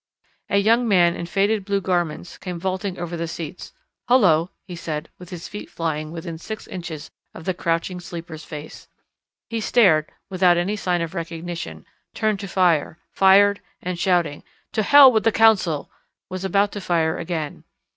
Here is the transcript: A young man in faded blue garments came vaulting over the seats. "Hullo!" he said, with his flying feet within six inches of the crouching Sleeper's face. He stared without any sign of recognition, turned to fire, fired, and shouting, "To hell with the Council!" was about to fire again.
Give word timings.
A 0.49 0.57
young 0.57 0.87
man 0.87 1.15
in 1.15 1.27
faded 1.27 1.63
blue 1.63 1.79
garments 1.79 2.39
came 2.39 2.59
vaulting 2.59 2.97
over 2.97 3.15
the 3.15 3.27
seats. 3.27 3.71
"Hullo!" 4.09 4.49
he 4.65 4.75
said, 4.75 5.09
with 5.19 5.29
his 5.29 5.47
flying 5.47 6.07
feet 6.07 6.11
within 6.13 6.39
six 6.39 6.65
inches 6.65 7.11
of 7.35 7.45
the 7.45 7.53
crouching 7.53 7.99
Sleeper's 7.99 8.43
face. 8.43 8.87
He 9.47 9.61
stared 9.61 10.09
without 10.27 10.57
any 10.57 10.75
sign 10.75 11.03
of 11.03 11.13
recognition, 11.13 11.85
turned 12.15 12.39
to 12.39 12.47
fire, 12.47 12.97
fired, 13.11 13.61
and 13.79 13.99
shouting, 13.99 14.41
"To 14.71 14.81
hell 14.81 15.11
with 15.11 15.23
the 15.23 15.31
Council!" 15.31 15.91
was 16.31 16.43
about 16.43 16.71
to 16.71 16.81
fire 16.81 17.19
again. 17.19 17.63